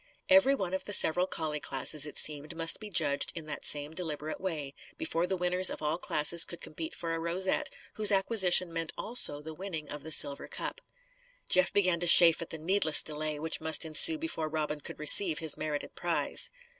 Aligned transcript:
Every 0.29 0.55
one 0.55 0.73
of 0.73 0.85
the 0.85 0.93
several 0.93 1.27
collie 1.27 1.59
classes, 1.59 2.07
it 2.07 2.17
seemed, 2.17 2.55
must 2.57 2.79
be 2.79 2.89
judged 2.89 3.31
in 3.35 3.45
that 3.45 3.65
same 3.67 3.93
deliberate 3.93 4.41
way; 4.41 4.73
before 4.97 5.27
the 5.27 5.37
winners 5.37 5.69
of 5.69 5.83
all 5.83 5.99
classes 5.99 6.43
could 6.43 6.59
compete 6.59 6.95
for 6.95 7.13
a 7.13 7.19
rosette, 7.19 7.69
whose 7.93 8.11
acquisition 8.11 8.73
meant 8.73 8.93
also 8.97 9.43
the 9.43 9.53
winning 9.53 9.89
of 9.91 10.01
the 10.01 10.11
silver 10.11 10.47
cup. 10.47 10.81
Jeff 11.49 11.71
began 11.71 11.99
to 11.99 12.07
chafe 12.07 12.41
at 12.41 12.49
the 12.49 12.57
needless 12.57 13.03
delay 13.03 13.37
which 13.37 13.61
must 13.61 13.85
ensue 13.85 14.17
before 14.17 14.49
Robin 14.49 14.81
could 14.81 14.97
receive 14.97 15.37
his 15.37 15.55
merited 15.55 15.93
prize. 15.93 16.49